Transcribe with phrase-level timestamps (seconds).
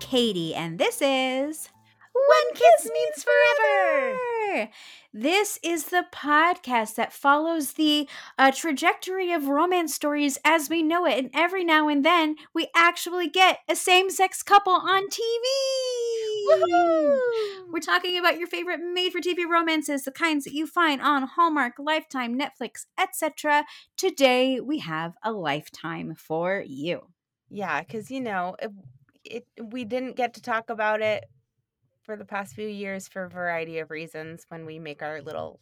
[0.00, 1.68] Katie, and this is
[2.12, 4.70] One Kiss Means Forever.
[5.12, 8.08] This is the podcast that follows the
[8.38, 11.18] uh, trajectory of romance stories as we know it.
[11.18, 15.44] And every now and then, we actually get a same sex couple on TV.
[17.70, 21.24] We're talking about your favorite made for TV romances, the kinds that you find on
[21.24, 23.64] Hallmark, Lifetime, Netflix, etc.
[23.96, 27.08] Today, we have a lifetime for you.
[27.50, 28.56] Yeah, because you know,
[29.30, 31.24] it, we didn't get to talk about it
[32.02, 35.60] for the past few years for a variety of reasons when we make our little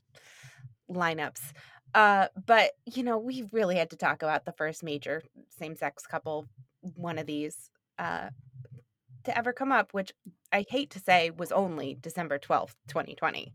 [0.90, 1.52] lineups.
[1.94, 6.46] Uh, but you know, we really had to talk about the first major same-sex couple,
[6.96, 8.28] one of these, uh,
[9.24, 10.12] to ever come up, which
[10.52, 13.54] I hate to say was only December twelfth, twenty twenty.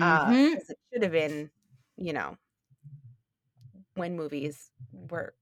[0.00, 0.54] Uh, Mhm.
[0.54, 1.50] 'cause it should have been,
[1.96, 2.36] you know,
[3.94, 5.34] when movies were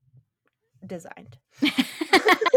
[0.86, 1.38] designed.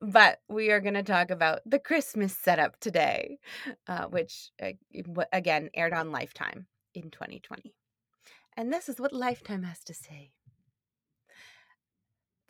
[0.00, 3.38] but we are going to talk about the Christmas setup today,
[3.86, 4.70] uh, which uh,
[5.32, 7.74] again aired on Lifetime in 2020.
[8.56, 10.32] And this is what Lifetime has to say.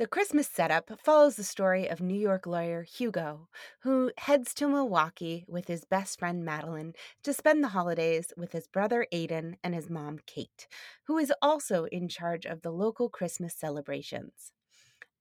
[0.00, 3.50] The Christmas setup follows the story of New York lawyer Hugo,
[3.82, 8.66] who heads to Milwaukee with his best friend Madeline to spend the holidays with his
[8.66, 10.66] brother Aidan and his mom Kate,
[11.06, 14.52] who is also in charge of the local Christmas celebrations.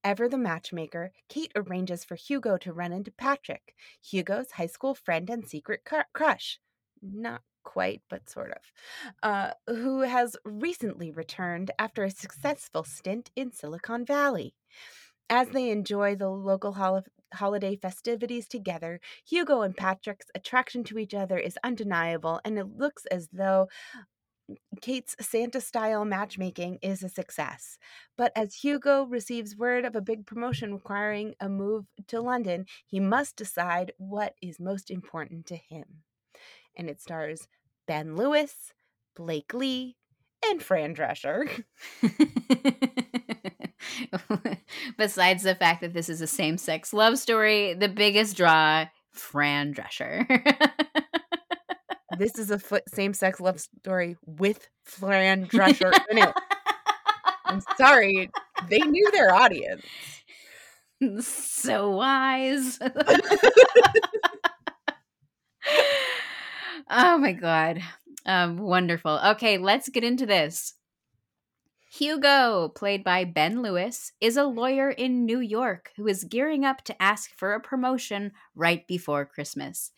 [0.02, 5.28] Ever the matchmaker, Kate arranges for Hugo to run into Patrick, Hugo's high school friend
[5.28, 6.58] and secret cr- crush.
[7.02, 8.62] Not quite, but sort of.
[9.22, 14.54] Uh, who has recently returned after a successful stint in Silicon Valley.
[15.28, 17.04] As they enjoy the local hol-
[17.34, 23.06] holiday festivities together, Hugo and Patrick's attraction to each other is undeniable, and it looks
[23.06, 23.68] as though
[24.80, 27.78] Kate's Santa style matchmaking is a success.
[28.16, 28.42] But mm.
[28.42, 33.36] as Hugo receives word of a big promotion requiring a move to London, he must
[33.36, 36.02] decide what is most important to him.
[36.76, 37.48] And it stars
[37.86, 38.72] Ben Lewis,
[39.16, 39.96] Blake Lee,
[40.44, 41.64] and Fran Drescher.
[44.96, 49.74] Besides the fact that this is a same sex love story, the biggest draw, Fran
[49.74, 50.26] Drescher.
[52.20, 56.28] this is a foot same sex love story with Fran Drescher in it.
[57.46, 58.30] I'm sorry,
[58.68, 59.82] they knew their audience.
[61.20, 62.78] so wise.
[66.90, 67.80] oh my god.
[68.26, 69.18] Um wonderful.
[69.28, 70.74] Okay, let's get into this.
[71.92, 76.84] Hugo, played by Ben Lewis, is a lawyer in New York who is gearing up
[76.84, 79.90] to ask for a promotion right before Christmas.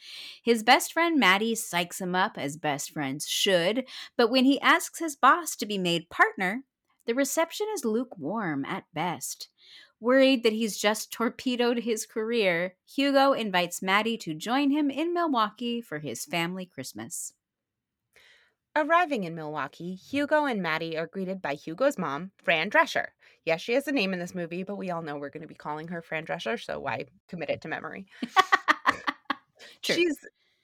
[0.43, 3.85] His best friend Maddie psychs him up, as best friends should,
[4.17, 6.65] but when he asks his boss to be made partner,
[7.05, 9.51] the reception is lukewarm at best.
[10.01, 15.83] Worried that he's just torpedoed his career, Hugo invites Maddie to join him in Milwaukee
[15.83, 17.35] for his family Christmas.
[18.75, 23.09] Arriving in Milwaukee, Hugo and Maddie are greeted by Hugo's mom, Fran Drescher.
[23.45, 25.49] Yes, she has a name in this movie, but we all know we're going to
[25.49, 28.07] be calling her Fran Drescher, so why commit it to memory?
[29.83, 30.17] She's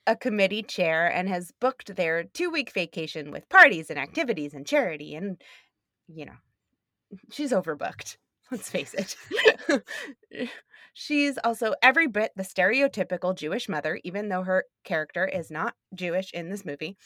[0.07, 4.67] a committee chair and has booked their two week vacation with parties and activities and
[4.67, 5.43] charity, and,
[6.07, 6.37] you know,
[7.31, 8.17] she's overbooked.
[8.51, 9.17] Let's face it.
[10.95, 16.33] She's also every bit the stereotypical Jewish mother, even though her character is not Jewish
[16.33, 16.97] in this movie.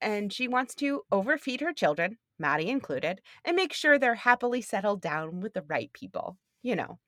[0.00, 5.00] And she wants to overfeed her children, Maddie included, and make sure they're happily settled
[5.00, 6.36] down with the right people.
[6.62, 6.98] You know,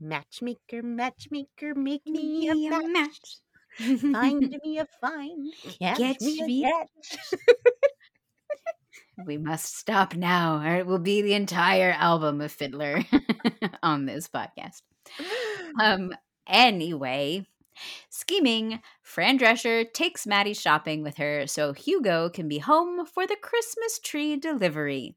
[0.00, 2.54] matchmaker, matchmaker, make me a
[2.88, 3.36] match.
[3.78, 7.18] Find me a find, catch Catch me a me- catch.
[9.26, 13.04] We must stop now, or it will be the entire album of Fiddler
[13.82, 14.82] on this podcast.
[15.80, 16.14] Um,
[16.46, 17.44] anyway,
[18.10, 23.36] scheming, Fran Drescher takes Maddie shopping with her so Hugo can be home for the
[23.36, 25.16] Christmas tree delivery.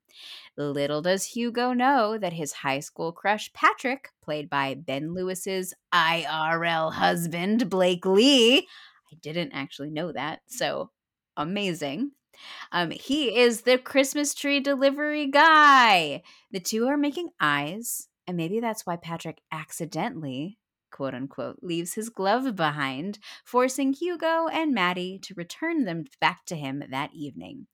[0.57, 6.93] Little does Hugo know that his high school crush Patrick, played by Ben Lewis's IRL
[6.93, 8.67] husband Blake Lee,
[9.11, 10.91] I didn't actually know that, so
[11.35, 12.11] amazing.
[12.71, 16.21] Um, he is the Christmas tree delivery guy.
[16.51, 20.57] The two are making eyes, and maybe that's why Patrick accidentally,
[20.91, 26.55] quote unquote, leaves his glove behind, forcing Hugo and Maddie to return them back to
[26.55, 27.67] him that evening.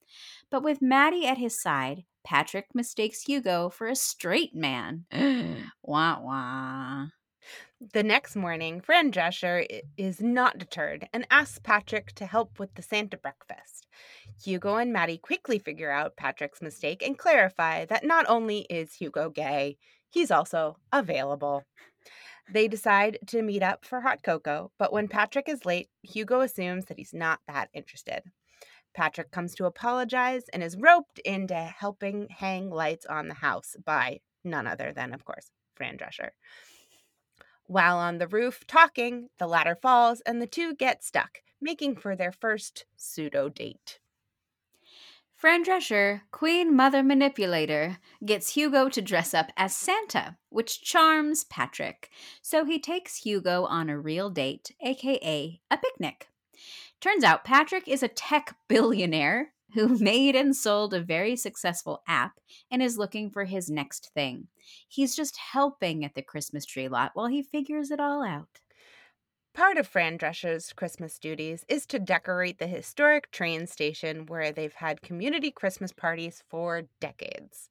[0.50, 5.06] But with Maddie at his side, Patrick mistakes Hugo for a straight man.
[5.82, 7.08] wah wah.
[7.92, 9.66] The next morning, Fran Drescher
[9.98, 13.88] is not deterred and asks Patrick to help with the Santa breakfast.
[14.42, 19.30] Hugo and Maddie quickly figure out Patrick's mistake and clarify that not only is Hugo
[19.30, 19.78] gay,
[20.10, 21.64] he's also available.
[22.52, 25.18] They decide to meet up for hot cocoa, but when mm-hmm.
[25.18, 28.24] Patrick is late, Hugo assumes that he's not that interested.
[28.94, 34.20] Patrick comes to apologize and is roped into helping hang lights on the house by
[34.44, 36.30] none other than, of course, Fran Drescher.
[37.66, 42.16] While on the roof talking, the ladder falls and the two get stuck, making for
[42.16, 44.00] their first pseudo date.
[45.44, 52.10] Fran Drescher, Queen Mother Manipulator, gets Hugo to dress up as Santa, which charms Patrick.
[52.42, 56.30] So he takes Hugo on a real date, aka a picnic.
[57.02, 62.40] Turns out Patrick is a tech billionaire who made and sold a very successful app
[62.72, 64.48] and is looking for his next thing.
[64.88, 68.62] He's just helping at the Christmas tree lot while he figures it all out.
[69.54, 74.74] Part of Fran Drescher's Christmas duties is to decorate the historic train station where they've
[74.74, 77.70] had community Christmas parties for decades.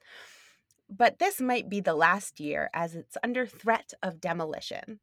[0.88, 5.00] But this might be the last year as it's under threat of demolition.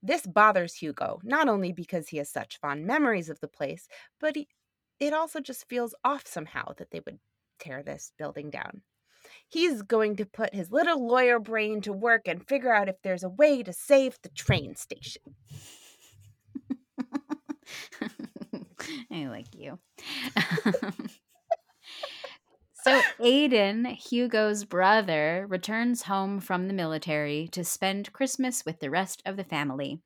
[0.00, 3.88] This bothers Hugo, not only because he has such fond memories of the place,
[4.20, 4.46] but he,
[5.00, 7.18] it also just feels off somehow that they would
[7.58, 8.82] tear this building down.
[9.48, 13.24] He's going to put his little lawyer brain to work and figure out if there's
[13.24, 15.34] a way to save the train station.
[19.12, 19.78] I like you.
[22.82, 29.22] so, Aiden, Hugo's brother, returns home from the military to spend Christmas with the rest
[29.26, 30.00] of the family.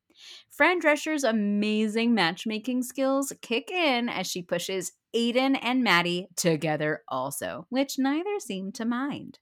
[0.51, 7.67] Fran Drescher's amazing matchmaking skills kick in as she pushes Aiden and Maddie together also,
[7.69, 9.39] which neither seem to mind.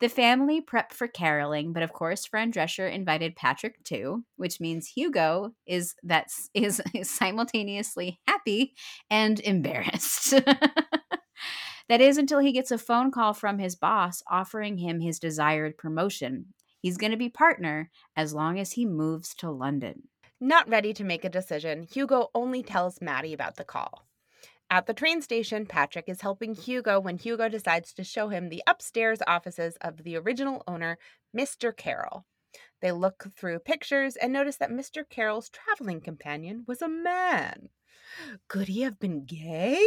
[0.00, 4.88] The family prep for caroling, but of course, Fran Drescher invited Patrick too, which means
[4.88, 8.74] Hugo is that is, is simultaneously happy
[9.10, 10.30] and embarrassed.
[11.88, 15.78] that is until he gets a phone call from his boss offering him his desired
[15.78, 16.46] promotion.
[16.80, 20.08] He's going to be partner as long as he moves to London.
[20.40, 24.04] Not ready to make a decision, Hugo only tells Maddie about the call.
[24.72, 28.62] At the train station, Patrick is helping Hugo when Hugo decides to show him the
[28.66, 30.96] upstairs offices of the original owner,
[31.36, 31.76] Mr.
[31.76, 32.24] Carroll.
[32.80, 35.04] They look through pictures and notice that Mr.
[35.06, 37.68] Carroll's traveling companion was a man.
[38.48, 39.78] Could he have been gay?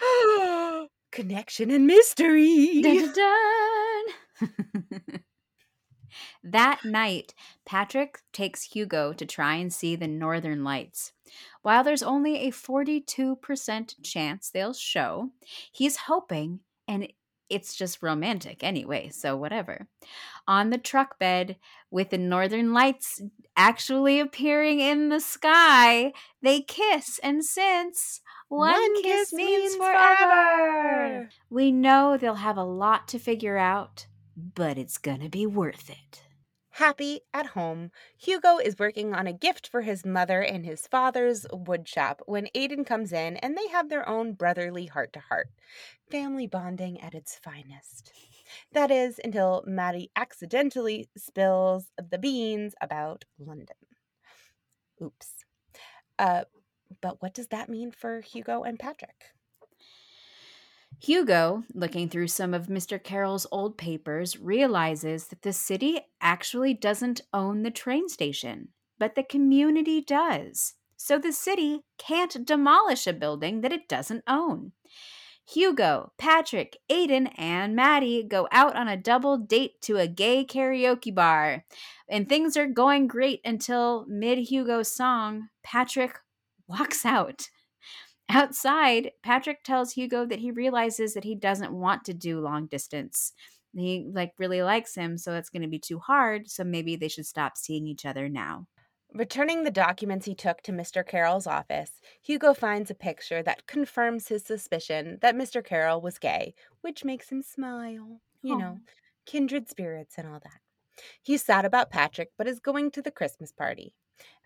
[1.12, 2.80] Connection and mystery.
[2.80, 4.04] Dun, dun,
[4.40, 5.20] dun.
[6.42, 7.34] that night,
[7.66, 11.12] Patrick takes Hugo to try and see the northern lights.
[11.62, 15.30] While there's only a 42% chance they'll show,
[15.72, 17.08] he's hoping, and
[17.48, 19.86] it's just romantic anyway, so whatever.
[20.48, 21.56] On the truck bed,
[21.90, 23.20] with the northern lights
[23.56, 29.76] actually appearing in the sky, they kiss, and since one, One kiss, kiss means means
[29.76, 31.28] forever, forever.
[31.50, 34.06] we know they'll have a lot to figure out,
[34.36, 36.21] but it's gonna be worth it.
[36.76, 41.44] Happy at home, Hugo is working on a gift for his mother in his father's
[41.52, 45.50] woodshop when Aiden comes in and they have their own brotherly heart to heart.
[46.10, 48.10] Family bonding at its finest.
[48.72, 53.76] That is until Maddie accidentally spills the beans about London.
[55.02, 55.44] Oops.
[56.18, 56.44] Uh,
[57.02, 59.26] but what does that mean for Hugo and Patrick?
[61.02, 63.02] Hugo, looking through some of Mr.
[63.02, 68.68] Carroll's old papers, realizes that the city actually doesn't own the train station,
[69.00, 70.74] but the community does.
[70.96, 74.70] So the city can't demolish a building that it doesn't own.
[75.44, 81.12] Hugo, Patrick, Aiden, and Maddie go out on a double date to a gay karaoke
[81.12, 81.64] bar.
[82.08, 86.20] And things are going great until mid Hugo's song, Patrick
[86.68, 87.48] walks out.
[88.28, 93.32] Outside, Patrick tells Hugo that he realizes that he doesn't want to do long distance.
[93.74, 97.08] He like really likes him, so it's going to be too hard, so maybe they
[97.08, 98.66] should stop seeing each other now.
[99.14, 101.06] Returning the documents he took to Mr.
[101.06, 105.62] Carroll's office, Hugo finds a picture that confirms his suspicion that Mr.
[105.64, 108.20] Carroll was gay, which makes him smile.
[108.42, 108.80] You know,
[109.26, 110.60] kindred spirits and all that.
[111.22, 113.94] He's sad about Patrick, but is going to the Christmas party.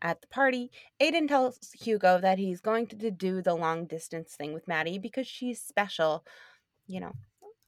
[0.02, 0.70] At the party,
[1.00, 5.26] Aiden tells Hugo that he's going to do the long distance thing with Maddie because
[5.26, 6.25] she's special.
[6.87, 7.12] You know,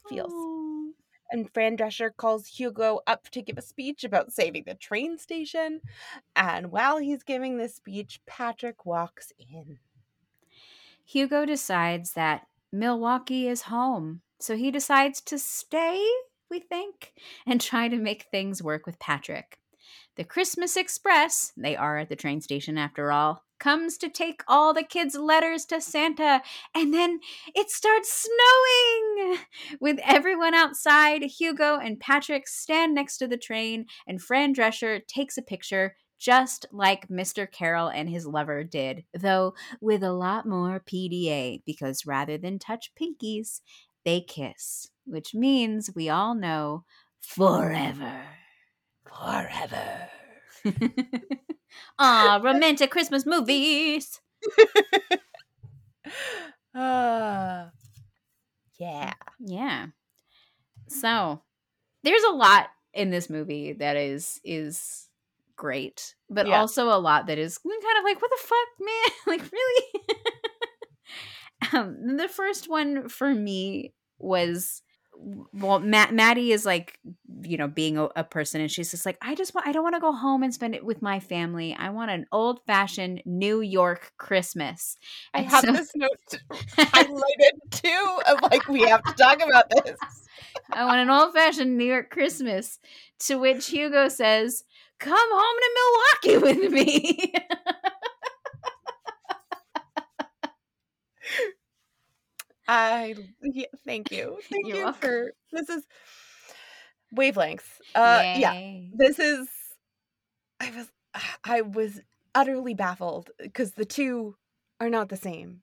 [0.08, 0.32] feels.
[0.32, 0.92] Aw.
[1.30, 5.80] And Fran Drescher calls Hugo up to give a speech about saving the train station.
[6.34, 9.78] And while he's giving this speech, Patrick walks in.
[11.04, 16.06] Hugo decides that Milwaukee is home, so he decides to stay,
[16.50, 17.14] we think,
[17.46, 19.58] and try to make things work with Patrick.
[20.16, 24.72] The Christmas Express, they are at the train station after all, comes to take all
[24.72, 26.42] the kids' letters to Santa,
[26.74, 27.20] and then
[27.54, 29.38] it starts snowing!
[29.80, 35.36] With everyone outside, Hugo and Patrick stand next to the train, and Fran Drescher takes
[35.36, 37.50] a picture just like Mr.
[37.50, 42.90] Carroll and his lover did, though with a lot more PDA, because rather than touch
[43.00, 43.60] pinkies,
[44.04, 46.84] they kiss, which means we all know
[47.20, 48.22] forever.
[49.08, 50.08] Forever.
[51.98, 54.20] Ah, romantic Christmas movies.
[56.74, 57.68] uh,
[58.78, 59.12] yeah.
[59.38, 59.86] Yeah.
[60.88, 61.42] So
[62.02, 65.08] there's a lot in this movie that is is
[65.56, 66.60] great, but Yeah.
[66.60, 69.38] also a lot that is kind of like, what the fuck, man?
[69.38, 70.04] like, really?
[71.72, 74.82] um, the first one for me was
[75.52, 76.98] well, Matt, Maddie is like,
[77.42, 79.82] you know, being a, a person, and she's just like, I just want, I don't
[79.82, 81.74] want to go home and spend it with my family.
[81.78, 84.96] I want an old fashioned New York Christmas.
[85.34, 86.40] I And have so- this note
[86.78, 89.98] highlighted too of like we have to talk about this.
[90.72, 92.78] I want an old fashioned New York Christmas.
[93.20, 94.64] To which Hugo says,
[94.98, 97.32] Come home to Milwaukee with me.
[102.66, 104.38] I yeah, thank you.
[104.50, 105.00] Thank You're you welcome.
[105.00, 105.84] for this is
[107.14, 107.80] wavelengths.
[107.94, 108.80] Uh yeah.
[108.94, 109.48] This is
[110.60, 110.88] I was
[111.44, 112.00] I was
[112.34, 114.36] utterly baffled because the two
[114.80, 115.62] are not the same.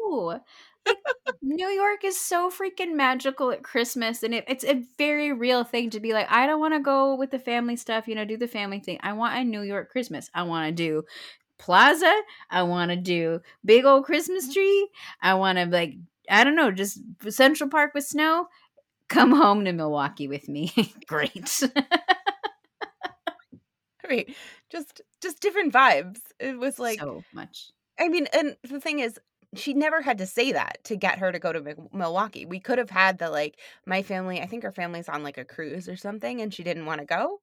[0.00, 0.40] No.
[0.86, 0.96] Like,
[1.42, 5.90] New York is so freaking magical at Christmas, and it, it's a very real thing
[5.90, 8.36] to be like, I don't want to go with the family stuff, you know, do
[8.36, 8.98] the family thing.
[9.02, 10.30] I want a New York Christmas.
[10.34, 11.04] I want to do
[11.58, 12.12] plaza.
[12.50, 14.88] I want to do big old Christmas tree.
[15.20, 15.94] I want to like,
[16.30, 18.48] I don't know, just Central Park with snow.
[19.08, 20.72] Come home to Milwaukee with me.
[21.06, 21.62] Great.
[24.08, 24.34] Right.
[24.70, 26.18] Just just different vibes.
[26.40, 27.70] It was like so much.
[27.98, 29.18] I mean, and the thing is,
[29.54, 32.46] she never had to say that to get her to go to Milwaukee.
[32.46, 34.40] We could have had the like my family.
[34.40, 37.06] I think her family's on like a cruise or something, and she didn't want to
[37.06, 37.40] go.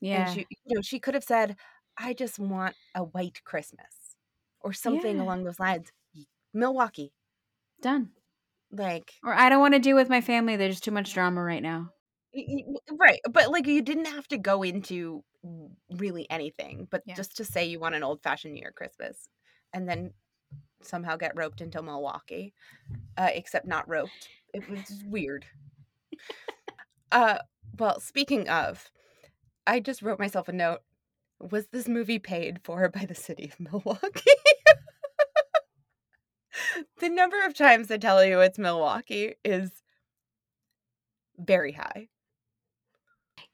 [0.00, 0.26] Yeah.
[0.28, 1.56] And she, you know, she could have said,
[1.98, 4.16] "I just want a white Christmas,"
[4.60, 5.22] or something Yeah.
[5.22, 5.92] along those lines.
[6.54, 7.12] Milwaukee,
[7.82, 8.10] Done.
[8.72, 10.56] like Or I don't want to deal with my family.
[10.56, 11.90] There's too much drama right now.
[12.98, 15.22] right, but like you didn't have to go into
[15.96, 17.14] really anything, but Yeah.
[17.14, 19.28] just to say you want an old fashioned New York Christmas,
[19.72, 20.12] and then
[20.82, 22.52] somehow get roped into Milwaukee,
[23.16, 24.28] uh, except not roped.
[24.52, 25.46] It was weird.
[27.12, 27.38] uh,
[27.78, 28.90] well, speaking of,
[29.66, 30.80] I just wrote myself a note.
[31.40, 34.30] Was this movie paid for by the city of Milwaukee?
[36.98, 39.82] The number of times they tell you it's Milwaukee is
[41.38, 42.08] very high.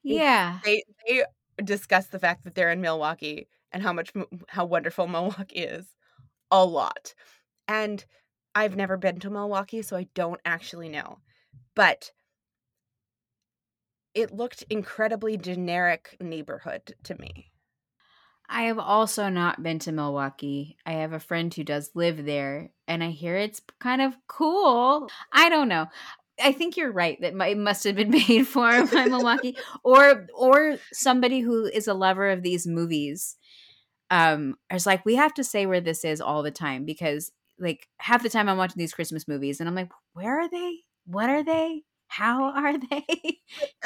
[0.03, 0.59] Yeah.
[0.63, 1.23] They they
[1.63, 4.11] discuss the fact that they're in Milwaukee and how much
[4.47, 5.87] how wonderful Milwaukee is
[6.51, 7.13] a lot.
[7.67, 8.05] And
[8.55, 11.19] I've never been to Milwaukee, so I don't actually know.
[11.75, 12.11] But
[14.13, 17.52] it looked incredibly generic neighborhood to me.
[18.53, 20.77] I have also not been to Milwaukee.
[20.85, 25.09] I have a friend who does live there, and I hear it's kind of cool.
[25.31, 25.87] I don't know.
[26.41, 30.77] I think you're right that it must have been made for by Milwaukee, or or
[30.91, 33.37] somebody who is a lover of these movies.
[34.11, 37.87] Um, is like we have to say where this is all the time because like
[37.97, 40.77] half the time I'm watching these Christmas movies and I'm like, where are they?
[41.07, 41.81] What are they?
[42.07, 43.39] How are they?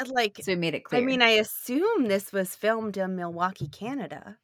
[0.08, 1.00] Like so we made it clear.
[1.00, 4.36] I mean, I assume this was filmed in Milwaukee, Canada.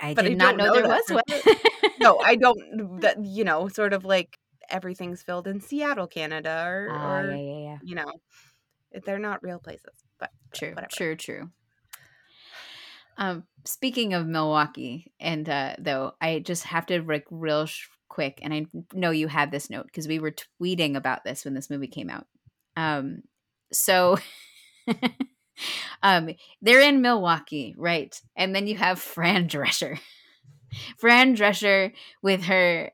[0.00, 1.22] I but did I not know, know there was one.
[2.00, 4.38] no, I don't that you know, sort of like
[4.70, 7.78] everything's filled in Seattle, Canada or, Ah, or yeah, yeah, yeah.
[7.82, 8.12] you know,
[9.04, 9.94] they're not real places.
[10.18, 10.88] But True, whatever.
[10.90, 11.50] true, true.
[13.16, 18.38] Um, speaking of Milwaukee, and uh, though I just have to like real sh- quick,
[18.42, 21.68] and I know you had this note because we were tweeting about this when this
[21.68, 22.26] movie came out.
[22.76, 23.22] Um,
[23.72, 24.18] so,
[26.02, 26.30] um,
[26.62, 28.20] they're in Milwaukee, right?
[28.36, 29.98] And then you have Fran Drescher,
[30.98, 32.90] Fran Drescher with her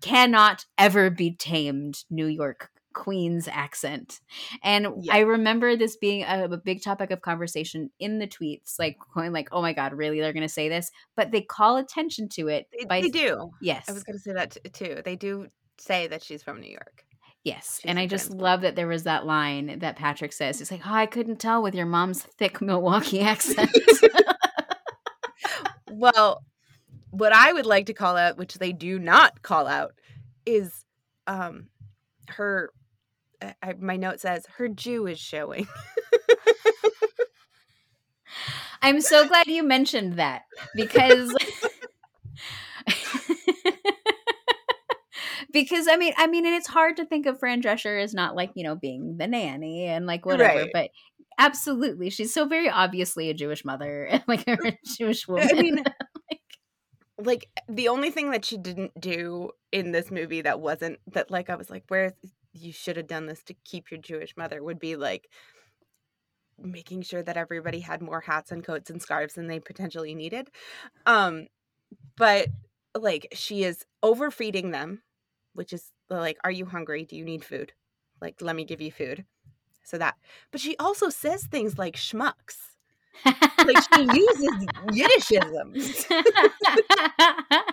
[0.00, 4.20] cannot ever be tamed New York Queen's accent.
[4.62, 5.14] And Yeah.
[5.14, 9.32] I remember this being a, a big topic of conversation in the tweets, like going
[9.32, 10.20] like, "Oh my god, really?
[10.20, 13.50] They're going to say this?" But they call attention to it They, by they do.
[13.60, 15.02] yes, I was going to say that t- too.
[15.04, 15.46] They do
[15.78, 17.04] say that she's from New York.
[17.48, 17.80] Yes.
[17.82, 20.60] she's And I just love that there was that line that Patrick says.
[20.60, 23.70] It's like, "Oh, I couldn't tell with your mom's thick Milwaukee accent."
[25.98, 26.42] Well,
[27.10, 29.94] what I would like to call out, which they do not call out,
[30.46, 30.84] is
[31.26, 31.66] um
[32.28, 32.70] her
[33.62, 35.66] I, my note says her Jew is showing.
[38.80, 40.42] I'm so glad you mentioned that
[40.74, 41.34] because
[45.62, 48.34] because I mean I mean and it's hard to think of Fran Drescher as not
[48.36, 50.70] like, you know, being the nanny and like whatever, Right.
[50.72, 50.90] but
[51.38, 54.56] absolutely she's so very obviously a Jewish mother and like a
[54.96, 55.48] Jewish woman.
[55.50, 55.84] I mean,
[57.18, 61.50] like the only thing that she didn't do in this movie that wasn't that like
[61.50, 62.14] I was like, where
[62.52, 65.28] you should have done this to keep your Jewish mother would be like
[66.58, 70.48] making sure that everybody had more hats and coats and scarves than they potentially needed.
[71.06, 71.46] Um,
[72.16, 72.48] but
[72.98, 75.02] like she is overfeeding them,
[75.58, 77.04] which is like, are you hungry?
[77.04, 77.72] Do you need food?
[78.22, 79.24] Like, let me give you food.
[79.82, 80.14] So that,
[80.52, 82.56] but she also says things like schmucks.
[83.24, 86.04] Like she uses Yiddishisms.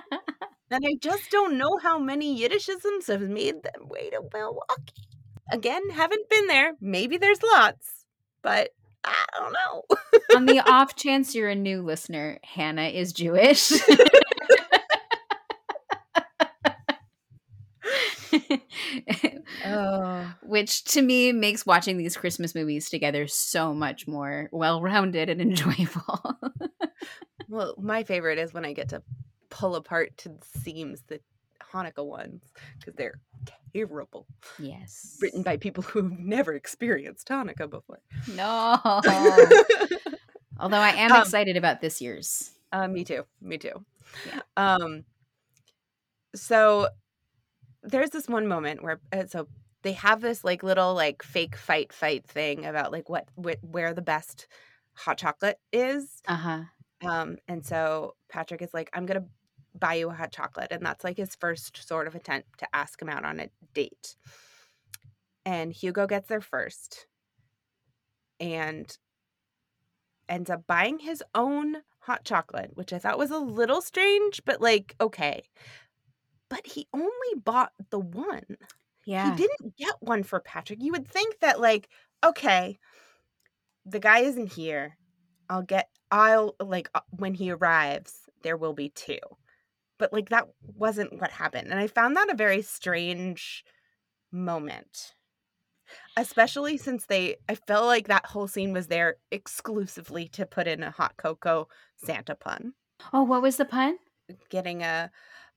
[0.72, 5.08] And I just don't know how many Yiddishisms have made their way to Milwaukee.
[5.52, 6.74] Again, haven't been there.
[6.82, 8.04] Maybe there's lots,
[8.42, 8.72] but
[9.04, 9.84] I don't know.
[10.36, 13.74] On the off chance you're a new listener, Hannah is Jewish.
[19.66, 20.35] Oh.
[20.48, 25.42] Which to me makes watching these Christmas movies together so much more well rounded and
[25.42, 26.38] enjoyable.
[27.48, 29.04] Well, my favorite is when I get to
[29.50, 31.20] pull apart to the seams the
[31.74, 32.42] Hanukkah ones
[32.80, 33.20] because they're
[33.74, 34.26] terrible.
[34.58, 35.18] yes.
[35.22, 38.00] Written by people who've never experienced Hanukkah before.
[38.34, 38.80] No.
[40.60, 42.52] Although I am Um, excited about this year's.
[42.72, 43.26] Uh, me too.
[43.42, 43.84] Me too.
[44.28, 44.42] Yeah.
[44.58, 45.04] Um.
[46.36, 46.88] So
[47.84, 49.48] there's this one moment where uh, so
[49.86, 53.94] they have this like little like fake fight fight thing about like what wh- where
[53.94, 54.48] the best
[54.96, 56.24] hot chocolate is.
[56.28, 56.64] Uh huh.
[57.08, 57.38] Um.
[57.48, 59.28] And so Patrick is like, I'm gonna
[59.80, 63.00] buy you a hot chocolate, and that's like his first sort of attempt to ask
[63.00, 64.16] him out on a date.
[65.46, 67.06] And Hugo gets there first,
[68.40, 68.98] and
[70.28, 74.62] ends up buying his own hot chocolate, which I thought was a little strange, but
[74.62, 75.44] like, okay.
[76.50, 78.58] But he only bought the one.
[79.06, 79.30] Yeah.
[79.36, 80.82] He didn't get one for Patrick.
[80.82, 81.90] You would think that, like,
[82.24, 82.80] okay,
[83.86, 84.98] the guy isn't here.
[85.50, 89.20] I'll get, I'll, like, uh, when he arrives, there will be two.
[89.98, 91.70] But, like, that wasn't what happened.
[91.72, 93.64] And I found that a very strange
[94.32, 95.14] moment
[96.18, 100.84] especially since they i felt like that whole scene was there exclusively to put in
[100.84, 102.74] a hot cocoa santa pun
[103.14, 103.98] Oh, what was the pun?
[104.50, 105.12] getting a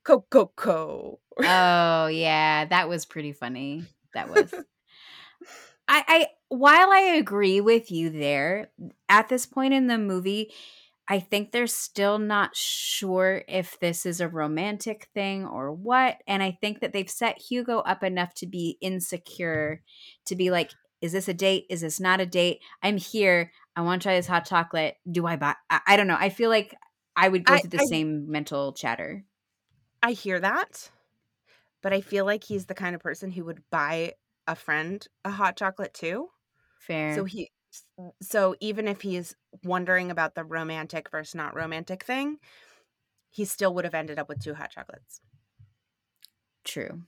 [0.08, 3.84] cocoa oh yeah, that was pretty funny.
[4.14, 4.52] That was.
[5.88, 8.70] I, I while I agree with you there,
[9.08, 10.52] at this point in the movie,
[11.08, 16.16] I think they're still not sure if this is a romantic thing or what.
[16.26, 19.82] And I think that they've set Hugo up enough to be insecure,
[20.26, 21.66] to be like, is this a date?
[21.70, 22.58] Is this not a date?
[22.82, 23.52] I'm here.
[23.76, 24.96] I want to try this hot chocolate.
[25.10, 25.54] Do I buy?
[25.70, 26.16] I, I don't know.
[26.18, 26.74] I feel like
[27.16, 29.24] I would go I- through the I- same mental chatter.
[30.02, 30.90] I hear that
[31.82, 34.14] but i feel like he's the kind of person who would buy
[34.46, 36.28] a friend a hot chocolate too
[36.78, 37.14] Fair.
[37.14, 37.50] so he
[38.22, 42.38] so even if he's wondering about the romantic versus not romantic thing
[43.30, 45.20] he still would have ended up with two hot chocolates
[46.64, 47.02] True.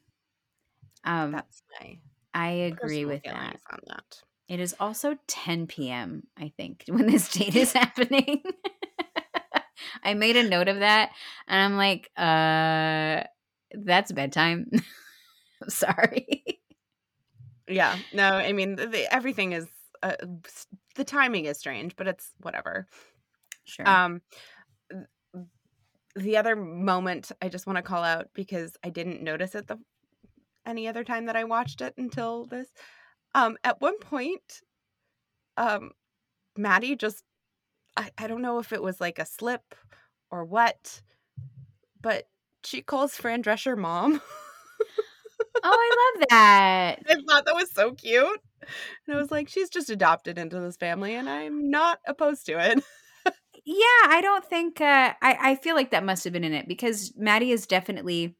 [1.04, 1.98] Um, that's my
[2.34, 3.60] I agree with that.
[3.70, 8.42] on that It is also 10 p.m., I think, when this date is happening.
[10.02, 11.10] I made a note of that
[11.46, 13.24] and I'm like, uh,
[13.72, 14.70] that's bedtime.
[14.72, 14.80] I'm
[15.68, 16.60] sorry.
[17.68, 19.68] Yeah, no, I mean the, everything is
[20.02, 20.16] uh,
[20.96, 22.86] the timing is strange, but it's whatever.
[23.64, 23.88] Sure.
[23.88, 24.22] Um,
[26.16, 29.78] the other moment I just want to call out because I didn't notice it the
[30.66, 32.68] any other time that I watched it until this.
[33.34, 34.60] Um, at one point,
[35.56, 35.92] um,
[36.56, 37.22] Maddie just
[38.00, 39.74] I, I don't know if it was like a slip
[40.30, 41.02] or what,
[42.00, 42.28] but
[42.64, 44.22] she calls Fran Drescher mom.
[45.62, 46.96] oh, I love that.
[47.10, 48.40] I thought that was so cute.
[49.06, 52.58] And I was like, she's just adopted into this family, and I'm not opposed to
[52.58, 52.82] it.
[53.66, 56.66] Yeah, I don't think uh I I feel like that must have been in it
[56.66, 58.34] because Maddie is definitely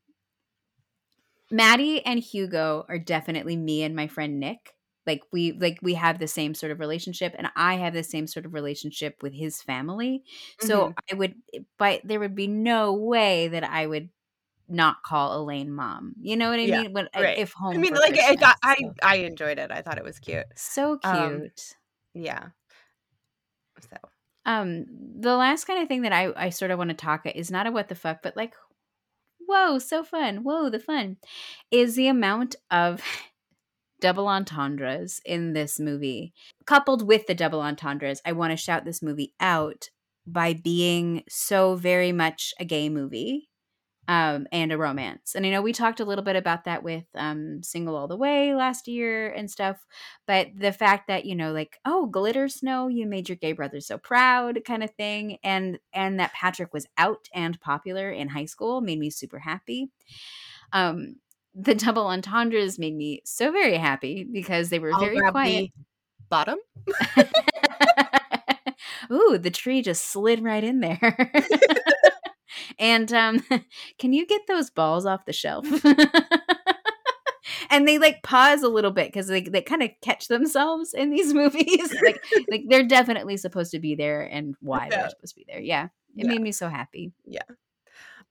[1.50, 4.74] Maddie and Hugo are definitely me and my friend Nick.
[5.10, 8.26] Like we like we have the same sort of relationship and I have the same
[8.26, 10.22] sort of relationship with his family.
[10.58, 11.34] So I would
[11.78, 14.10] but there would be no way that I would
[14.68, 16.14] not call Elaine mom.
[16.20, 16.92] You know what I Yeah, mean?
[16.92, 17.38] When right.
[17.38, 19.70] if home I mean, like I thought, I I enjoyed it.
[19.70, 20.46] I thought it was cute.
[20.54, 21.74] so, um, cute.
[22.14, 22.50] Yeah.
[23.80, 23.96] So
[24.46, 24.86] um
[25.20, 27.66] the last kind of thing that i i sort of want to talk is not
[27.66, 28.54] a what the fuck but like
[29.46, 31.16] whoa so fun whoa the fun
[31.70, 33.02] is the amount of
[34.00, 36.32] double entendres in this movie.
[36.66, 39.90] Coupled with the double entendres, I want to shout this movie out
[40.26, 43.50] by being so very much a gay movie
[44.10, 45.36] um, and a romance.
[45.36, 48.16] And I know we talked a little bit about that with um, Single All the
[48.16, 49.86] Way last year and stuff,
[50.26, 53.80] but the fact that you know, like, oh, glitter snow, you made your gay brother
[53.80, 58.46] so proud, kind of thing, and and that Patrick was out and popular in high
[58.46, 59.90] school made me super happy.
[60.72, 61.16] Um,
[61.54, 65.70] the double entendres made me so very happy because they were I'll very quiet.
[66.28, 66.58] bottom.
[69.12, 71.32] Ooh, the tree just slid right in there.
[72.78, 73.44] and um,
[73.98, 75.66] can you get those balls off the shelf?
[77.70, 81.10] and they like pause a little bit because they, they kind of catch themselves in
[81.10, 81.92] these movies.
[82.04, 85.00] like like they're definitely supposed to be there and why Yeah.
[85.00, 85.60] they're supposed to be there.
[85.60, 85.86] Yeah.
[86.16, 86.28] It Yeah.
[86.28, 87.12] made me so happy.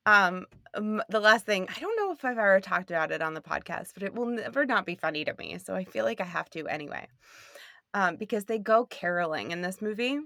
[0.10, 3.42] Um, the last thing, I don't know if I've ever talked about it on the
[3.42, 5.60] podcast, but it will never not be funny to me.
[5.60, 7.08] So I feel like I have to anyway.
[7.94, 10.20] Um, because they go caroling in this movie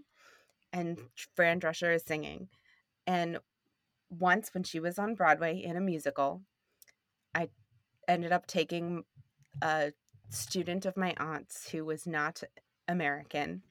[0.71, 0.97] and
[1.35, 2.47] Fran Drescher is singing.
[3.07, 3.39] And
[4.09, 6.41] once when she was on Broadway in a musical,
[7.35, 7.49] I
[8.07, 9.03] ended up taking
[9.61, 9.91] a
[10.29, 12.41] student of my aunt's who was not
[12.87, 13.63] American,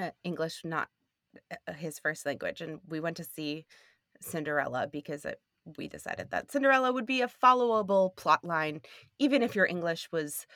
[0.00, 0.88] uh, English not
[1.50, 3.66] uh, his first language, and we went to see
[4.24, 5.40] Cinderella because it,
[5.76, 8.80] we decided that Cinderella would be a followable plot line,
[9.18, 10.46] even if your English was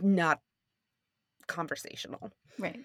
[0.00, 0.40] not
[1.46, 2.30] conversational.
[2.58, 2.80] Right.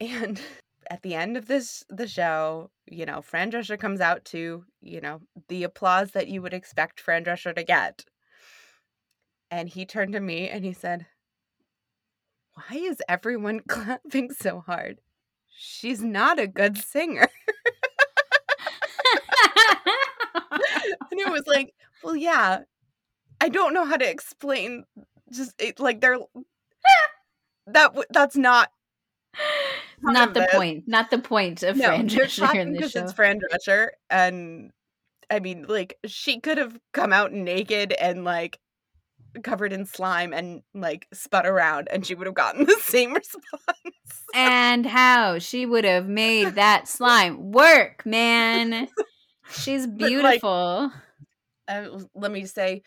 [0.00, 0.40] And
[0.90, 5.00] at the end of this the show, you know, Fran Drescher comes out to, you
[5.00, 8.04] know, the applause that you would expect Fran Drescher to get.
[9.50, 11.06] And he turned to me and he said,
[12.54, 15.00] Why is everyone clapping so hard?
[15.54, 17.28] She's not a good singer.
[22.02, 22.60] Well, yeah,
[23.40, 24.84] I don't know how to explain.
[25.32, 26.18] Just it, like they're
[27.66, 28.70] that that's not
[30.02, 30.84] not the point.
[30.86, 31.86] Not the point of no.
[31.86, 33.04] Fran Drescher in this show.
[33.04, 34.70] it's Fran Drescher, and
[35.30, 38.58] I mean, like she could have come out naked and like
[39.42, 43.46] covered in slime and like spun around, and she would have gotten the same response.
[44.34, 48.88] and how she would have made that slime work, man.
[49.50, 50.92] She's like- beautiful.
[51.68, 52.82] Uh, let me say,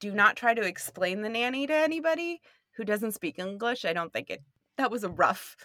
[0.00, 2.40] do not try to explain the nanny to anybody
[2.76, 3.84] who doesn't speak English.
[3.84, 4.42] I don't think it.
[4.78, 5.56] That was a rough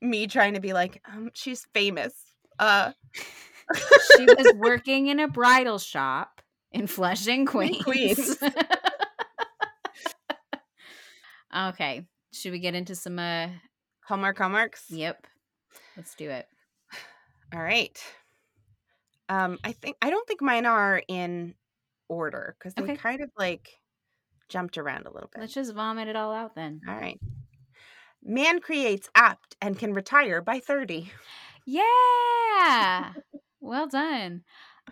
[0.00, 2.14] me trying to be like, um, she's famous.
[2.58, 2.92] Uh,
[4.16, 6.40] she was working in a bridal shop
[6.72, 7.82] in Flushing, Queens.
[7.82, 8.38] Queens.
[11.56, 12.04] okay.
[12.32, 13.48] Should we get into some uh
[14.06, 14.84] Hallmark Hallmarks.
[14.90, 15.26] yep.
[15.96, 16.46] Let's do it.
[17.54, 17.98] All right.
[19.28, 21.54] Um, I think I don't think mine are in
[22.08, 22.96] order because they Okay.
[22.96, 23.80] kind of like
[24.48, 25.40] jumped around a little bit.
[25.42, 26.80] Let's just vomit it all out then.
[26.88, 27.18] All right.
[28.22, 31.10] Man creates apt and can retire by 30.
[31.66, 33.12] Yeah.
[33.60, 34.44] well done.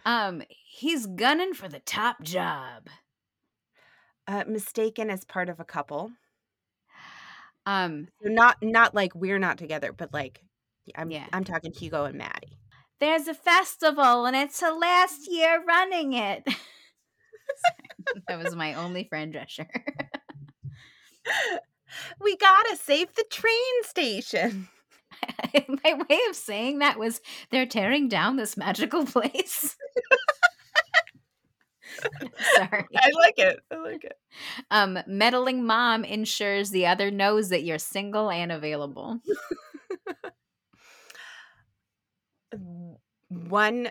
[0.05, 2.89] Um he's gunning for the top job.
[4.27, 6.13] Uh, mistaken as part of a couple.
[7.67, 10.43] Um So not not like we're not together, but like
[10.97, 11.27] I'm Yeah.
[11.33, 12.59] I'm talking Hugo and Maddie.
[13.01, 16.47] there's a festival and it's the last year running it.
[18.29, 19.67] that was my only Fran Drescher.
[22.21, 24.69] We gotta save the train station.
[25.85, 29.77] my way of saying that was they're tearing down this magical place.
[32.55, 32.85] Sorry.
[32.97, 33.61] I like it.
[33.71, 34.17] I like it.
[34.71, 39.21] Um, meddling mom ensures the other knows that you're single and available.
[43.29, 43.89] One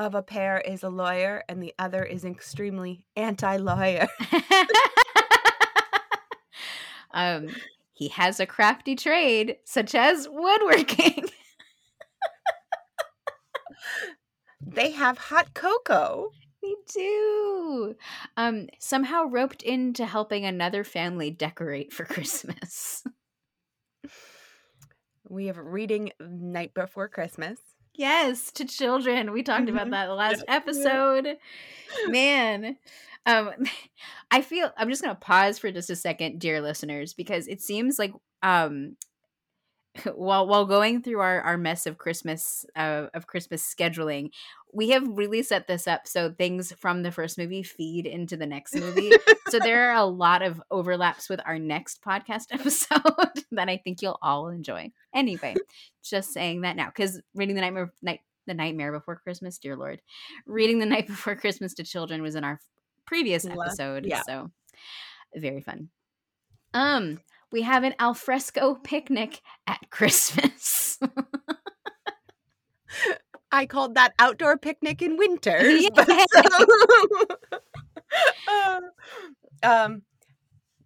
[0.00, 4.08] of a pair is a lawyer and the other is extremely anti-lawyer.
[7.12, 7.48] um,
[7.92, 11.26] he has a crafty trade, such as woodworking.
[14.62, 16.30] They have hot cocoa.
[16.62, 17.96] they do.
[18.36, 23.02] Um, somehow roped into helping another family decorate for Christmas.
[25.28, 27.58] We have reading night before Christmas.
[28.00, 29.30] Yes, to children.
[29.30, 29.90] We talked about Mhm.
[29.90, 31.36] that last episode.
[32.08, 32.78] Man.
[33.26, 33.50] Um
[34.30, 37.60] I feel I'm just going to pause for just a second, dear listeners, because it
[37.60, 38.96] seems like um
[40.14, 44.30] while while going through our our mess of Christmas uh, of Christmas scheduling,
[44.72, 48.46] we have really set this up so things from the first movie feed into the
[48.46, 49.12] next movie.
[49.48, 54.00] so there are a lot of overlaps with our next podcast episode that I think
[54.00, 54.92] you'll all enjoy.
[55.14, 55.56] Anyway,
[56.02, 60.00] just saying that now because reading the nightmare night the nightmare before Christmas, dear Lord,
[60.46, 62.60] reading the night before Christmas to children was in our
[63.06, 64.06] previous episode.
[64.06, 64.22] yeah.
[64.22, 64.50] So
[65.34, 65.88] very fun.
[66.74, 67.18] Um,
[67.52, 70.98] we have an alfresco picnic at Christmas.
[73.52, 75.60] I called that outdoor picnic in winter.
[75.94, 77.26] But so-
[79.62, 80.02] um,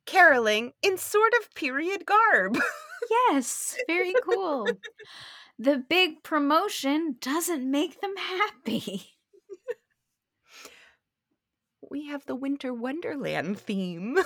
[0.06, 2.58] caroling in sort of period garb.
[3.30, 4.66] yes, very cool.
[5.58, 9.10] The big promotion doesn't make them happy.
[11.90, 14.18] We have the winter wonderland theme.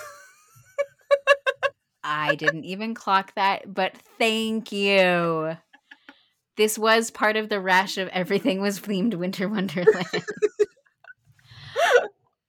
[2.02, 5.56] I didn't even clock that, but thank you.
[6.56, 10.06] This was part of the rash of everything was themed Winter Wonderland.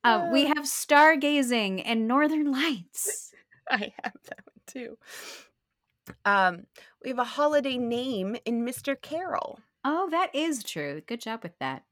[0.03, 3.33] Uh, we have stargazing and northern lights.
[3.69, 4.97] I have that one too.
[6.25, 6.65] Um,
[7.03, 8.99] we have a holiday name in Mr.
[8.99, 9.59] Carol.
[9.83, 11.01] Oh, that is true.
[11.05, 11.83] Good job with that.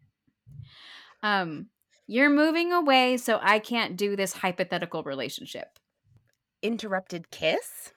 [1.21, 1.67] Um,
[2.07, 5.77] you're moving away, so I can't do this hypothetical relationship.
[6.61, 7.93] Interrupted kiss.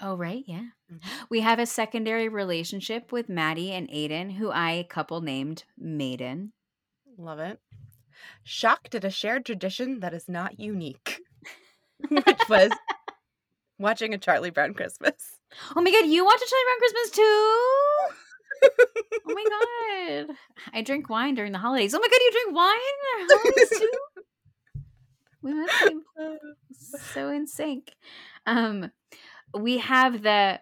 [0.00, 0.66] Oh, right, yeah.
[0.92, 1.00] Mhm.
[1.30, 6.52] We have a secondary relationship with Maddie and Aiden, who I couple named Maiden.
[7.16, 7.60] Love it.
[8.44, 11.20] Shocked at a shared tradition that is not unique,
[12.10, 12.72] which was
[13.78, 15.38] watching a Charlie Brown Christmas.
[15.74, 17.22] Oh my god, you watch a Charlie Brown Christmas too?
[19.28, 20.36] Oh my god.
[20.72, 21.94] I drink wine during the holidays.
[21.94, 22.78] Oh my god, you drink wine
[23.14, 24.15] during the holidays too?
[25.42, 25.96] We must be
[27.12, 27.92] so in sync.
[28.46, 28.90] Um
[29.58, 30.60] we have the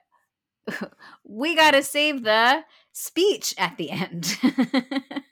[1.24, 4.38] we gotta save the speech at the end.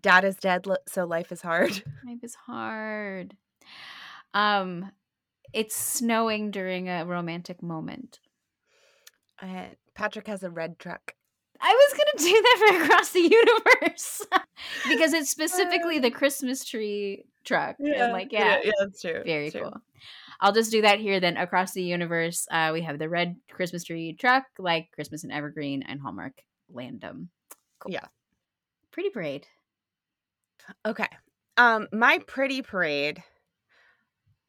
[0.00, 1.82] Dad is dead, so life is hard.
[2.06, 3.36] Life is hard.
[4.34, 4.90] Um
[5.52, 8.20] it's snowing during a romantic moment.
[9.42, 11.14] Uh, Patrick has a red truck.
[11.60, 14.26] I was gonna do that for across the universe
[14.88, 17.76] because it's specifically the Christmas tree truck.
[17.78, 19.22] and like, yeah, yeah, that's true.
[19.24, 19.62] very true.
[19.62, 19.80] cool.
[20.40, 21.20] I'll just do that here.
[21.20, 25.32] Then across the universe, uh, we have the red Christmas tree truck, like Christmas and
[25.32, 26.42] Evergreen and Hallmark
[26.74, 27.28] Landum.
[27.78, 27.92] Cool.
[27.92, 28.06] Yeah.
[28.90, 29.46] pretty parade.
[30.86, 31.08] Okay.
[31.56, 33.22] Um, my pretty parade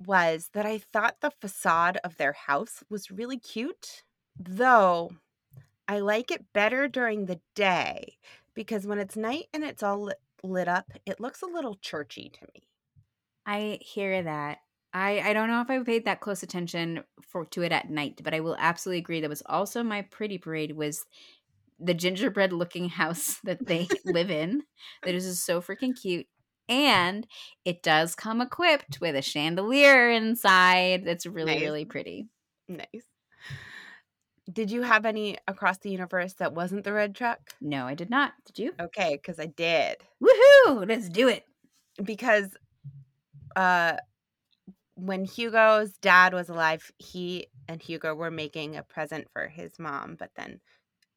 [0.06, 4.04] was that I thought the facade of their house was really cute,
[4.40, 5.12] though
[5.88, 8.18] I like it better during the day
[8.54, 12.30] because when it's night and it's all lit, lit up, it looks a little churchy
[12.30, 12.64] to me.
[13.46, 14.60] I hear that.
[14.94, 18.20] I, I don't know if I paid that close attention for to it at night,
[18.24, 19.22] but I will absolutely agree.
[19.22, 21.06] That was also my pretty parade was
[21.80, 24.64] the gingerbread looking house that they live in.
[25.04, 26.28] That is just so freaking cute.
[26.70, 27.26] And
[27.66, 31.04] it does come equipped with a chandelier inside.
[31.06, 31.62] That's really, Nice.
[31.62, 32.28] really pretty.
[32.68, 33.06] Nice.
[34.52, 37.40] Did you have any across the universe that wasn't the red truck?
[37.62, 38.34] No, I did not.
[38.46, 38.74] Did you?
[38.82, 39.98] Okay, because I did.
[40.22, 40.88] Woohoo!
[40.88, 41.46] Let's do it.
[42.04, 42.56] because
[43.56, 43.98] uh
[44.96, 50.16] when Hugo's dad was alive, he and Hugo were making a present for his mom,
[50.20, 50.60] but then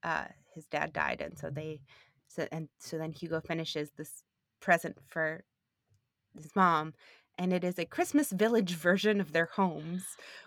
[0.03, 1.81] uh his dad died and so they
[2.29, 4.23] so and so then Hugo finishes this
[4.61, 5.45] present for
[6.35, 6.95] his mom
[7.39, 10.05] and it is a Christmas village version of their homes,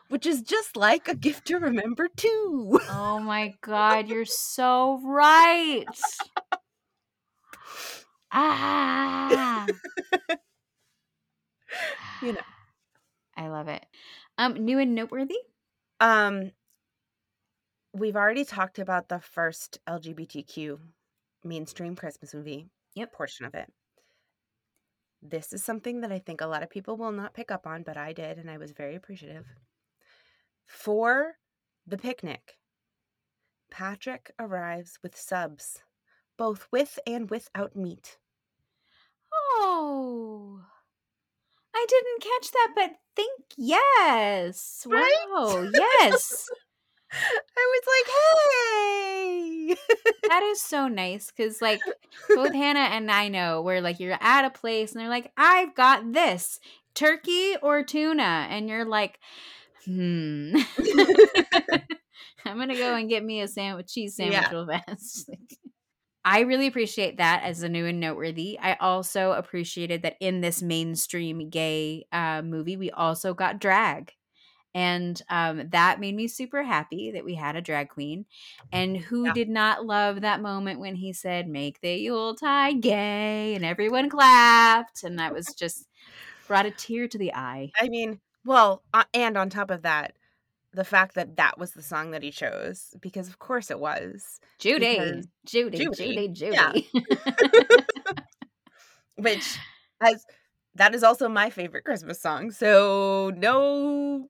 [0.08, 2.80] which is just like a gift to remember too.
[2.90, 5.86] Oh my god, you're so right.
[8.30, 9.66] Ah.
[12.22, 12.42] You know.
[13.36, 13.86] I love it.
[14.40, 15.38] Um, new and noteworthy.
[16.00, 16.52] Um,
[17.94, 20.80] we've already talked about the first LGBTQ
[21.44, 22.68] mainstream Christmas movie.
[22.96, 23.14] Yep.
[23.14, 23.72] Portion of it.
[25.22, 27.84] This is something that I think a lot of people will not pick up on,
[27.84, 29.46] but I did, and I was very appreciative.
[30.66, 31.34] For
[31.86, 32.58] the picnic,
[33.72, 35.82] Patrick arrives with subs,
[36.38, 38.18] both with and without meat.
[39.34, 40.62] Oh,
[41.78, 44.86] I didn't catch that, but think yes.
[44.90, 45.14] Right?
[45.32, 46.48] Wow, yes.
[47.12, 50.28] I was like, hey!
[50.28, 51.80] that is so nice because, like,
[52.30, 55.76] both Hannah and I know where, like, you're at a place and they're like, I've
[55.76, 56.60] got this
[56.96, 58.48] turkey or tuna.
[58.50, 59.20] And you're like,
[59.86, 60.58] hmm.
[62.46, 64.52] I'm going to go and get me a sandwich, cheese sandwich Yeah.
[64.52, 65.30] real fast.
[66.30, 68.60] I really appreciate that as a new and noteworthy.
[68.60, 74.14] I also appreciated that in this mainstream gay uh, movie, we also got drag.
[74.76, 78.26] And um, that made me super happy that we had a drag queen.
[78.72, 79.34] And who Yeah.
[79.34, 83.56] did not love that moment when he said, Make the Yuletide gay?
[83.56, 85.04] And everyone clapped.
[85.04, 85.88] And that was just
[86.48, 87.74] brought a tear to the eye.
[87.80, 90.16] I mean, well, uh, and on top of that,
[90.74, 94.40] the fact that that was the song that he chose, because of course it was,
[94.60, 96.90] Judy, Judy, Judy, Judy, Judy.
[99.16, 99.58] which
[100.02, 100.24] as
[100.76, 102.52] that is also my favorite Christmas song.
[102.52, 104.28] So no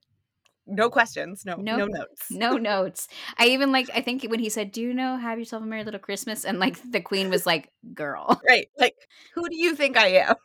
[0.65, 1.89] no questions, no no, Nope.
[1.91, 2.28] notes.
[2.32, 3.08] No notes.
[3.38, 5.84] I even like I think when he said, "Do you know have yourself a merry
[5.84, 8.67] little Christmas?" and like the queen was like, "Girl." Right.
[8.78, 8.95] Like
[9.36, 10.36] who do you think I am?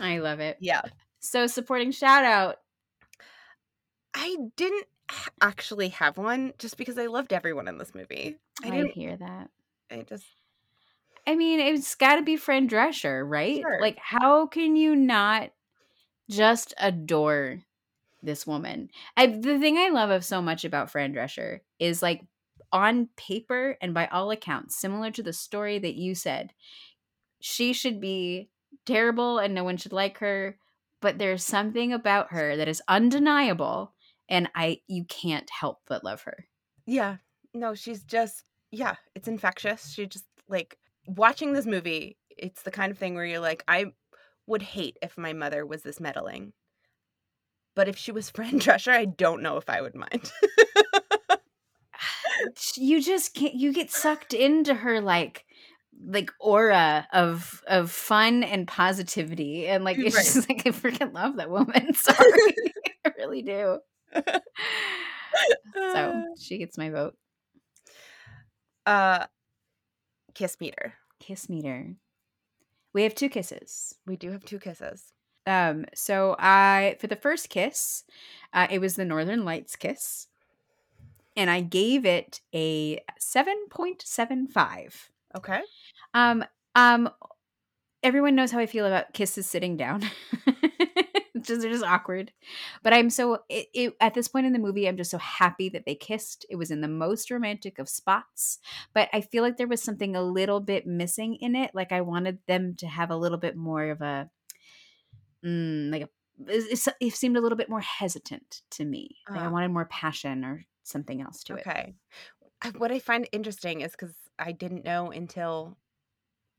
[0.00, 0.58] I love it.
[0.60, 0.82] yeah.
[1.20, 2.56] So supporting shout out.
[4.16, 4.86] I didn't
[5.40, 8.38] actually have one just because I loved everyone in this movie.
[8.64, 9.50] I I, didn't hear that.
[9.90, 10.26] I just
[11.26, 13.60] I mean, it's got to be Fran Drescher, right?
[13.60, 13.80] Sure.
[13.80, 15.50] Like, how can you not
[16.30, 17.62] just adore
[18.22, 18.90] this woman?
[19.16, 22.22] I, the thing I love of so much about Fran Drescher is like
[22.72, 26.52] on paper and by all accounts, similar to the story that you said,
[27.40, 28.48] she should be
[28.84, 30.58] terrible and no one should like her.
[31.02, 33.92] But there's something about her that is undeniable,
[34.28, 36.46] and I you can't help but love her.
[36.86, 37.16] yeah.
[37.54, 39.90] No, she's just yeah, it's infectious.
[39.92, 43.86] She just like watching this movie, it's the kind of thing where you're like I
[44.46, 46.52] would hate if my mother was this meddling.
[47.74, 50.30] But if she was Fran Drescher, I don't know if I would mind.
[52.76, 55.44] you just can't you get sucked into her like
[56.04, 60.24] like aura of of fun and positivity and like it's Right.
[60.24, 62.54] just like i freaking love that woman sorry
[63.06, 63.78] i really do
[65.92, 67.16] so she gets my vote
[68.86, 69.26] uh
[70.34, 70.94] kiss meter.
[71.18, 71.94] kiss meter
[72.92, 75.12] we have two kisses We do have two kisses.
[75.46, 78.04] um so i for the first kiss
[78.52, 80.28] uh, it was the northern lights kiss
[81.36, 85.60] and i gave it a 7.75 Okay.
[86.14, 87.10] Um, um,
[88.02, 90.02] everyone knows how I feel about kisses sitting down.
[91.46, 92.32] just they're just awkward.
[92.82, 95.68] But I'm so it, it, at this point in the movie, I'm just so happy
[95.70, 96.44] that they kissed.
[96.50, 98.58] It was in the most romantic of spots,
[98.94, 101.70] but I feel like there was something a little bit missing in it.
[101.74, 104.30] Like I wanted them to have a little bit more of a,
[105.44, 106.08] mm, like a.
[106.48, 109.16] It, it seemed a little bit more hesitant to me.
[109.30, 109.50] Like I Ah.
[109.50, 111.66] wanted more passion or something else to it.
[111.66, 111.94] Okay.
[112.78, 115.78] What I find interesting is because I didn't know until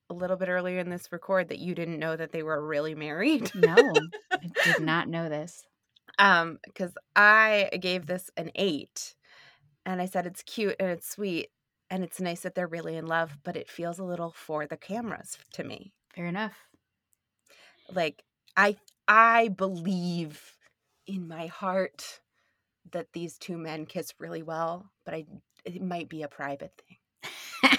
[0.10, 2.96] a little bit earlier in this record that you didn't know that they were really
[2.96, 3.52] married.
[3.54, 4.10] No,
[4.42, 5.68] I did not know this.
[6.20, 9.16] um, because I gave this an eight,
[9.86, 11.50] and I said it's cute and it's sweet
[11.90, 14.78] and it's nice that they're really in love, but it feels a little for the
[14.78, 15.94] cameras to me.
[16.14, 16.68] Fair enough.
[17.90, 18.24] Like
[18.56, 20.56] I, I believe
[21.08, 22.22] in my heart
[22.92, 25.26] that these two men kiss really well, but I
[25.66, 26.97] it might be a private thing.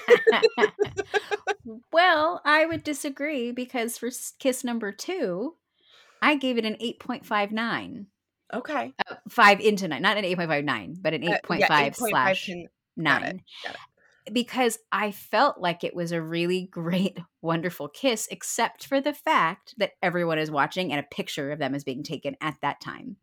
[1.92, 5.55] well, I would disagree because for kiss number two,
[6.22, 8.07] I gave it an 8.59.
[8.55, 8.92] Okay.
[9.09, 12.66] Uh, five into nine, not an 8.59, but an Uh, 8.5 yeah, 8.5 slash can-
[12.96, 13.20] nine.
[13.20, 13.77] got it, got
[14.33, 19.74] Because I felt like it was a really great, wonderful kiss, except for the fact
[19.77, 23.16] that everyone is watching and a picture of them is being taken at that time.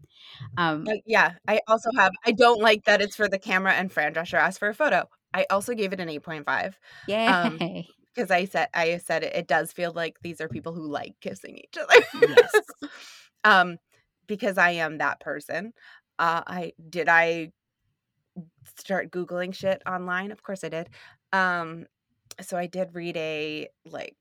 [0.58, 2.12] Um, Uh, yeah, I also have.
[2.26, 5.10] I don't like that it's for the camera and Fran Drescher asked for a photo.
[5.36, 7.28] I also gave it an eight point five yay.
[7.28, 7.60] um,
[8.14, 11.16] because I said I said it, it does feel like these are people who like
[11.22, 12.06] kissing each other.
[12.22, 12.54] Yes.
[13.44, 13.78] um,
[14.28, 15.74] because I am that person.
[16.18, 17.52] Uh, I did I
[18.78, 20.32] start googling shit online.
[20.32, 20.90] Of course I did.
[21.34, 21.86] Um,
[22.42, 24.16] so I did read a like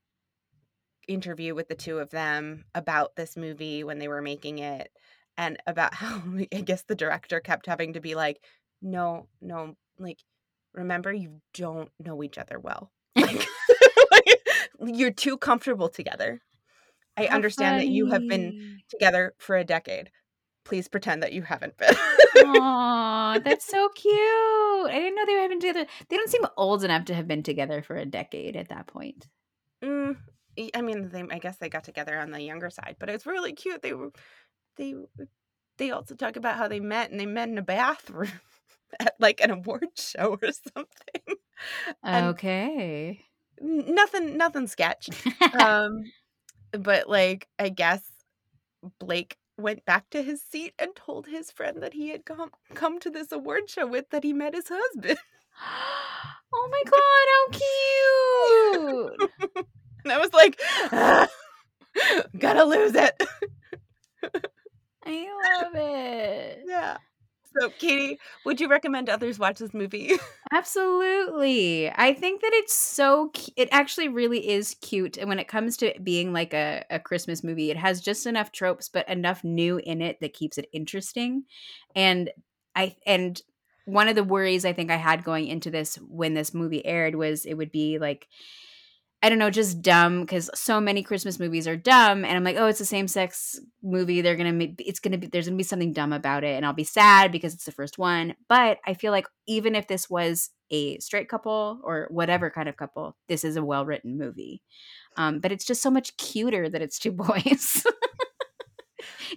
[1.07, 4.91] interview with the two of them about this movie when they were making it
[5.37, 6.23] and about how
[6.53, 8.43] I guess the director kept having to be like,
[8.83, 10.19] no, no, like,
[10.75, 12.93] remember you don't know each other well.
[14.11, 16.41] Like, you're too comfortable together.
[17.17, 20.11] I How understand that you have been together for a decade.
[20.65, 21.95] Please pretend that you haven't been.
[22.45, 24.15] Aw, that's so cute.
[24.15, 25.87] I didn't know they were having together.
[26.09, 29.27] They don't seem old enough to have been together for a decade at that point.
[29.83, 30.17] Mm,
[30.75, 33.53] I mean, they, I guess they got together on the younger side, but it's really
[33.53, 33.83] cute.
[33.83, 34.11] They were,
[34.77, 34.95] they,
[35.79, 38.31] they also talk about how they met and they met in a bathroom
[39.01, 41.37] at like an award show or something.
[42.05, 43.21] Okay.
[43.61, 45.09] Nothing, nothing sketch.
[45.55, 46.05] Um,
[46.73, 48.03] but like, I guess
[48.99, 52.99] Blake went back to his seat and told his friend that he had come come
[53.01, 55.19] to this award show with that he met his husband.
[56.55, 57.47] oh my god, how
[59.21, 59.67] cute!
[60.05, 60.61] And I was like,
[60.93, 61.29] "Ah,
[62.39, 63.23] gotta lose it.
[65.07, 66.65] I love it.
[66.67, 66.99] Yeah.
[67.59, 70.13] So, Katie, would you recommend others watch this movie?
[70.53, 71.91] Absolutely.
[71.91, 75.77] I think that it's so cu- it actually really is cute and when it comes
[75.79, 79.79] to being like a, a Christmas movie, it has just enough tropes but enough new
[79.79, 81.45] in it that keeps it interesting.
[81.97, 82.31] And
[82.77, 83.41] I and
[83.87, 87.15] one of the worries I think I had going into this when this movie aired
[87.15, 88.29] was it would be like
[89.25, 92.59] I don't know, just dumb because so many Christmas movies are dumb, and I'm like,
[92.59, 94.21] oh, it's a same sex movie.
[94.21, 96.75] They're gonna make it's gonna be there's gonna be something dumb about it, and I'll
[96.75, 98.35] be sad because it's the first one.
[98.51, 102.77] But I feel like even if this was a straight couple or whatever kind of
[102.77, 104.61] couple, this is a well written movie.
[105.17, 107.83] Um, but it's just so much cuter that it's two boys.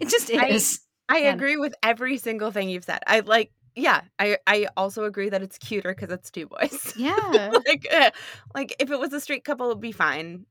[0.02, 0.82] it just is.
[1.08, 3.00] I, I agree with every single thing you've said.
[3.08, 6.94] I like yeah, I I also agree that it's cuter because it's two boys.
[6.98, 8.12] Yeah, like uh,
[8.56, 10.48] like if it was a straight couple, it'd be fine,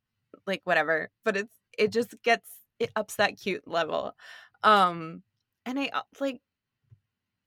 [0.47, 1.11] like whatever.
[1.25, 2.49] But it's it just gets
[2.79, 4.13] it ups that cute level,
[4.63, 5.23] um,
[5.67, 6.41] and I uh, like,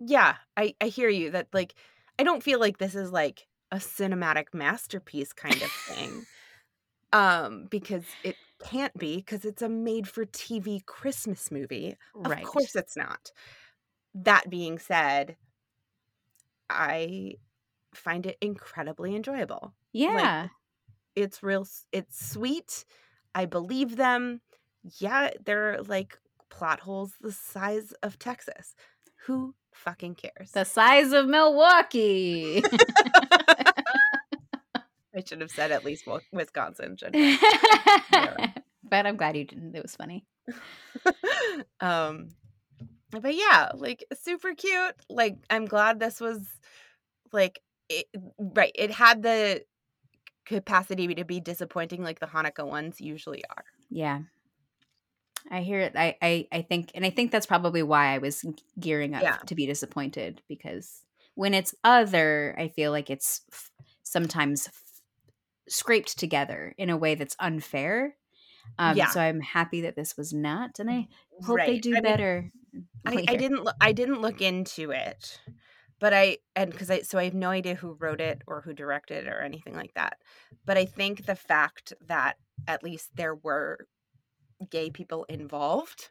[0.01, 1.75] yeah, I I hear you that like
[2.19, 6.25] I don't feel like this is like a cinematic masterpiece kind of thing,
[7.13, 11.95] um, because it can't be because it's a made for TV Christmas movie.
[12.13, 12.43] Right.
[12.43, 13.31] Of course, it's not.
[14.13, 15.37] That being said
[16.69, 17.33] I
[17.93, 19.73] find it incredibly enjoyable.
[19.91, 20.41] Yeah.
[20.43, 20.51] Like,
[21.15, 22.85] it's real it's sweet.
[23.35, 24.41] I believe them.
[24.99, 26.17] Yeah, they're like
[26.49, 28.75] plot holes the size of Texas.
[29.25, 30.51] Who fucking cares?
[30.51, 32.63] The size of Milwaukee.
[35.15, 36.95] I should have said at least Wisconsin.
[36.97, 37.13] Should.
[38.89, 39.75] But I'm glad you didn't.
[39.75, 40.25] It was funny.
[41.79, 42.29] um,
[43.11, 44.95] but yeah, like super cute.
[45.09, 46.47] Like I'm glad this was
[47.31, 48.07] like it,
[48.37, 48.71] right.
[48.75, 49.63] It had the
[50.45, 53.63] capacity to be disappointing, like the Hanukkah ones usually are.
[53.89, 54.21] Yeah,
[55.49, 55.93] I hear it.
[55.95, 58.45] I, I, I think, and I think that's probably why I was
[58.79, 59.37] gearing up yeah.
[59.47, 61.03] to be disappointed because
[61.35, 63.71] when it's other, I feel like it's f-
[64.03, 64.83] sometimes f-
[65.67, 68.15] scraped together in a way that's unfair.
[68.77, 69.09] Um, yeah.
[69.09, 71.07] So I'm happy that this was not, and I
[71.43, 71.67] hope right.
[71.67, 72.41] they do I better.
[72.41, 72.51] Mean,
[73.05, 73.67] I, I, didn't.
[73.81, 75.39] I didn't look into it,
[75.99, 78.73] but I and because I so I have no idea who wrote it or who
[78.73, 80.17] directed it or anything like that.
[80.65, 83.87] But I think the fact that at least there were
[84.69, 86.09] gay people involved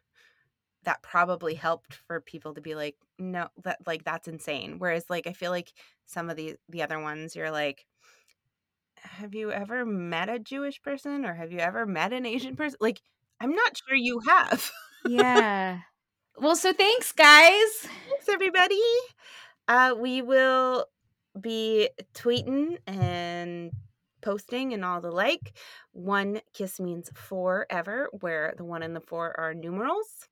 [0.84, 5.26] that probably helped for people to be like no that like that's insane whereas like
[5.26, 5.72] i feel like
[6.06, 7.84] some of the the other ones you're like
[9.02, 12.78] have you ever met a jewish person or have you ever met an asian person
[12.80, 13.00] like
[13.40, 14.70] i'm not sure you have
[15.06, 15.80] yeah
[16.40, 17.70] well so thanks guys
[18.08, 18.80] thanks everybody
[19.68, 20.86] uh we will
[21.40, 23.70] be tweeting and
[24.20, 25.56] posting and all the like.
[25.92, 30.28] One kiss means forever, where the one and the four are numerals.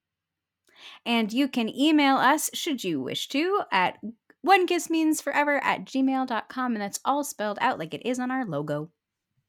[1.04, 3.98] And you can email us, should you wish to, at
[4.42, 6.72] one kiss means forever at gmail.com.
[6.72, 8.90] And that's all spelled out like it is on our logo.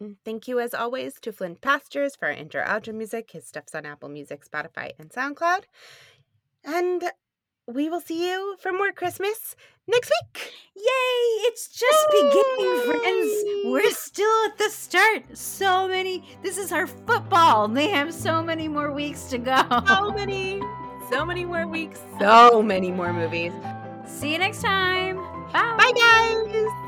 [0.02, 3.32] Mm, thank you, as always, to Flint Pastures for our intro outro music.
[3.32, 5.64] His stuff's on Apple Music, Spotify, and SoundCloud.
[6.64, 7.04] And
[7.68, 9.56] we will see you for more Christmas
[9.88, 10.54] next week.
[10.76, 11.48] Yay!
[11.48, 12.22] It's just Yay!
[12.22, 13.44] beginning, friends.
[13.66, 15.38] We're still at the start.
[15.38, 16.24] So many.
[16.42, 17.68] This is our football.
[17.68, 19.64] They have so many more weeks to go.
[19.88, 20.62] So many.
[21.10, 22.02] So many more weeks.
[22.20, 23.54] So many more movies.
[24.06, 25.18] See you next time.
[25.54, 25.76] Bye.
[25.78, 26.87] Bye, guys.